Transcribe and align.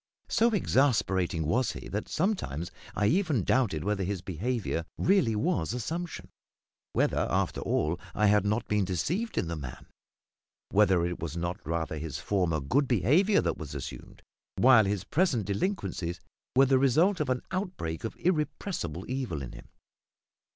So 0.29 0.49
exasperating 0.49 1.45
was 1.45 1.73
he 1.73 1.87
that 1.89 2.09
sometimes 2.09 2.71
I 2.95 3.05
even 3.05 3.43
doubted 3.43 3.83
whether 3.83 4.03
his 4.03 4.23
behaviour 4.23 4.83
really 4.97 5.35
was 5.35 5.75
assumption 5.75 6.29
whether, 6.93 7.27
after 7.29 7.61
all, 7.61 7.99
I 8.15 8.25
had 8.25 8.43
not 8.43 8.67
been 8.67 8.83
deceived 8.83 9.37
in 9.37 9.47
the 9.47 9.55
man; 9.55 9.85
whether 10.71 11.05
it 11.05 11.19
was 11.19 11.37
not 11.37 11.59
rather 11.67 11.99
his 11.99 12.17
former 12.17 12.59
good 12.59 12.87
behaviour 12.87 13.41
that 13.41 13.59
was 13.59 13.75
assumed, 13.75 14.23
while 14.55 14.85
his 14.85 15.03
present 15.03 15.45
delinquencies 15.45 16.19
were 16.55 16.65
the 16.65 16.79
result 16.79 17.19
of 17.19 17.29
an 17.29 17.43
outbreak 17.51 18.03
of 18.03 18.15
irrepressible 18.17 19.05
evil 19.07 19.43
in 19.43 19.51
him. 19.51 19.67